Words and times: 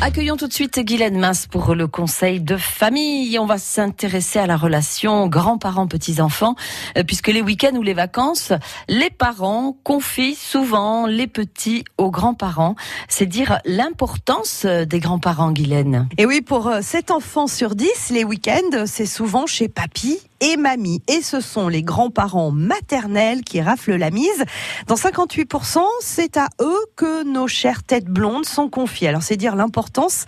Accueillons 0.00 0.36
tout 0.36 0.46
de 0.46 0.52
suite 0.52 0.78
Guylaine 0.78 1.18
Masse 1.18 1.48
pour 1.48 1.74
le 1.74 1.88
conseil 1.88 2.40
de 2.40 2.56
famille. 2.56 3.36
On 3.36 3.46
va 3.46 3.58
s'intéresser 3.58 4.38
à 4.38 4.46
la 4.46 4.56
relation 4.56 5.26
grands-parents-petits-enfants, 5.26 6.54
euh, 6.96 7.02
puisque 7.02 7.26
les 7.26 7.42
week-ends 7.42 7.74
ou 7.74 7.82
les 7.82 7.94
vacances, 7.94 8.52
les 8.88 9.10
parents 9.10 9.76
confient 9.82 10.36
souvent 10.36 11.06
les 11.06 11.26
petits 11.26 11.82
aux 11.98 12.12
grands-parents. 12.12 12.76
C'est 13.08 13.26
dire 13.26 13.58
l'importance 13.64 14.62
euh, 14.66 14.84
des 14.84 15.00
grands-parents, 15.00 15.50
Guylaine. 15.50 16.08
Et 16.16 16.26
oui, 16.26 16.42
pour 16.42 16.70
7 16.80 17.10
euh, 17.10 17.14
enfants 17.14 17.48
sur 17.48 17.74
10, 17.74 18.10
les 18.10 18.22
week-ends, 18.22 18.84
c'est 18.86 19.04
souvent 19.04 19.46
chez 19.46 19.66
papy 19.66 20.20
et 20.40 20.56
mamie. 20.56 21.02
Et 21.08 21.22
ce 21.22 21.40
sont 21.40 21.68
les 21.68 21.82
grands-parents 21.82 22.50
maternels 22.50 23.42
qui 23.42 23.60
raflent 23.60 23.96
la 23.96 24.10
mise. 24.10 24.44
Dans 24.86 24.94
58%, 24.94 25.80
c'est 26.00 26.36
à 26.36 26.48
eux 26.60 26.78
que 26.96 27.24
nos 27.24 27.48
chères 27.48 27.82
têtes 27.82 28.06
blondes 28.06 28.44
sont 28.46 28.68
confiées. 28.68 29.08
Alors 29.08 29.22
c'est 29.22 29.36
dire 29.36 29.56
l'importance 29.56 30.26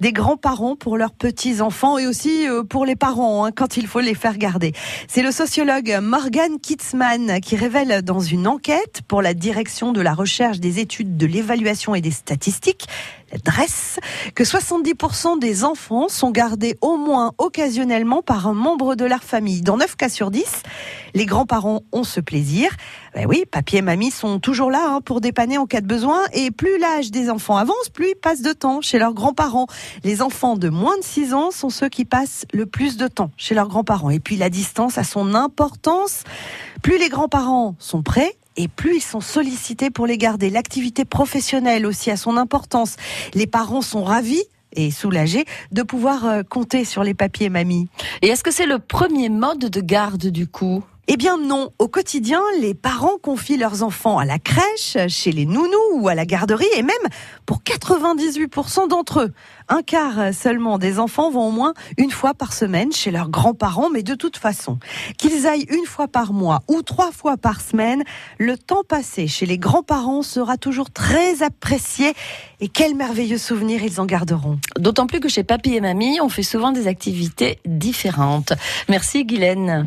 des 0.00 0.12
grands-parents 0.12 0.76
pour 0.76 0.96
leurs 0.96 1.12
petits-enfants 1.12 1.98
et 1.98 2.06
aussi 2.06 2.48
euh, 2.48 2.62
pour 2.62 2.86
les 2.86 2.96
parents 2.96 3.44
hein, 3.44 3.52
quand 3.52 3.76
il 3.76 3.86
faut 3.86 4.00
les 4.00 4.14
faire 4.14 4.38
garder. 4.38 4.72
C'est 5.08 5.22
le 5.22 5.32
sociologue 5.32 5.98
Morgan 6.02 6.58
Kitzman 6.60 7.40
qui 7.40 7.56
révèle 7.56 8.02
dans 8.02 8.20
une 8.20 8.46
enquête 8.46 9.02
pour 9.08 9.22
la 9.22 9.34
direction 9.34 9.92
de 9.92 10.00
la 10.00 10.14
recherche 10.14 10.60
des 10.60 10.78
études 10.78 11.16
de 11.16 11.26
l'évaluation 11.26 11.94
et 11.94 12.00
des 12.00 12.10
statistiques 12.10 12.86
dresse 13.44 13.98
que 14.34 14.44
70% 14.44 15.38
des 15.38 15.64
enfants 15.64 16.08
sont 16.08 16.30
gardés 16.30 16.76
au 16.80 16.96
moins 16.96 17.32
occasionnellement 17.38 18.22
par 18.22 18.46
un 18.46 18.54
membre 18.54 18.94
de 18.94 19.04
leur 19.04 19.22
famille. 19.22 19.49
Dans 19.60 19.76
9 19.76 19.96
cas 19.96 20.08
sur 20.08 20.30
10, 20.30 20.44
les 21.14 21.26
grands-parents 21.26 21.82
ont 21.92 22.04
ce 22.04 22.20
plaisir. 22.20 22.70
Ben 23.14 23.26
oui, 23.26 23.44
papier 23.50 23.80
et 23.80 23.82
mamie 23.82 24.10
sont 24.10 24.38
toujours 24.38 24.70
là 24.70 24.86
hein, 24.86 25.00
pour 25.00 25.20
dépanner 25.20 25.58
en 25.58 25.66
cas 25.66 25.80
de 25.80 25.86
besoin. 25.86 26.20
Et 26.32 26.50
plus 26.50 26.78
l'âge 26.78 27.10
des 27.10 27.28
enfants 27.28 27.56
avance, 27.56 27.88
plus 27.92 28.10
ils 28.10 28.20
passent 28.20 28.42
de 28.42 28.52
temps 28.52 28.80
chez 28.80 28.98
leurs 28.98 29.14
grands-parents. 29.14 29.66
Les 30.04 30.22
enfants 30.22 30.56
de 30.56 30.68
moins 30.68 30.96
de 30.98 31.04
6 31.04 31.34
ans 31.34 31.50
sont 31.50 31.70
ceux 31.70 31.88
qui 31.88 32.04
passent 32.04 32.46
le 32.52 32.66
plus 32.66 32.96
de 32.96 33.08
temps 33.08 33.30
chez 33.36 33.54
leurs 33.54 33.68
grands-parents. 33.68 34.10
Et 34.10 34.20
puis 34.20 34.36
la 34.36 34.50
distance 34.50 34.98
a 34.98 35.04
son 35.04 35.34
importance. 35.34 36.22
Plus 36.82 36.98
les 36.98 37.08
grands-parents 37.08 37.74
sont 37.78 38.02
prêts, 38.02 38.36
et 38.56 38.68
plus 38.68 38.96
ils 38.96 39.02
sont 39.02 39.20
sollicités 39.20 39.90
pour 39.90 40.06
les 40.06 40.18
garder. 40.18 40.50
L'activité 40.50 41.04
professionnelle 41.04 41.86
aussi 41.86 42.10
a 42.10 42.16
son 42.16 42.36
importance. 42.36 42.96
Les 43.34 43.46
parents 43.46 43.82
sont 43.82 44.04
ravis 44.04 44.44
et 44.74 44.90
soulagés 44.90 45.44
de 45.72 45.82
pouvoir 45.82 46.26
euh, 46.26 46.42
compter 46.42 46.84
sur 46.84 47.04
les 47.04 47.14
papiers 47.14 47.48
mamie. 47.48 47.88
Et 48.22 48.28
est-ce 48.28 48.44
que 48.44 48.50
c'est 48.50 48.66
le 48.66 48.78
premier 48.78 49.28
mode 49.28 49.58
de 49.58 49.80
garde 49.80 50.26
du 50.26 50.46
coup? 50.46 50.84
Eh 51.08 51.16
bien 51.16 51.38
non, 51.38 51.70
au 51.78 51.88
quotidien, 51.88 52.40
les 52.60 52.74
parents 52.74 53.18
confient 53.20 53.56
leurs 53.56 53.82
enfants 53.82 54.18
à 54.18 54.24
la 54.24 54.38
crèche, 54.38 54.96
chez 55.08 55.32
les 55.32 55.46
nounous 55.46 55.94
ou 55.94 56.08
à 56.08 56.14
la 56.14 56.24
garderie, 56.24 56.68
et 56.76 56.82
même 56.82 56.94
pour 57.46 57.62
98% 57.62 58.88
d'entre 58.88 59.20
eux. 59.20 59.32
Un 59.68 59.82
quart 59.82 60.32
seulement 60.32 60.78
des 60.78 60.98
enfants 60.98 61.30
vont 61.30 61.48
au 61.48 61.50
moins 61.50 61.74
une 61.96 62.10
fois 62.10 62.34
par 62.34 62.52
semaine 62.52 62.92
chez 62.92 63.10
leurs 63.10 63.28
grands-parents, 63.28 63.90
mais 63.90 64.02
de 64.02 64.14
toute 64.14 64.36
façon, 64.36 64.78
qu'ils 65.18 65.46
aillent 65.46 65.66
une 65.70 65.86
fois 65.86 66.06
par 66.06 66.32
mois 66.32 66.62
ou 66.68 66.82
trois 66.82 67.12
fois 67.12 67.36
par 67.36 67.60
semaine, 67.60 68.02
le 68.38 68.56
temps 68.56 68.84
passé 68.86 69.26
chez 69.26 69.46
les 69.46 69.58
grands-parents 69.58 70.22
sera 70.22 70.56
toujours 70.56 70.90
très 70.90 71.42
apprécié 71.42 72.12
et 72.60 72.68
quels 72.68 72.94
merveilleux 72.94 73.38
souvenirs 73.38 73.82
ils 73.82 74.00
en 74.00 74.06
garderont. 74.06 74.58
D'autant 74.78 75.06
plus 75.06 75.20
que 75.20 75.28
chez 75.28 75.44
papy 75.44 75.74
et 75.74 75.80
mamie, 75.80 76.20
on 76.20 76.28
fait 76.28 76.42
souvent 76.42 76.72
des 76.72 76.86
activités 76.86 77.58
différentes. 77.64 78.52
Merci 78.88 79.24
Guylaine. 79.24 79.86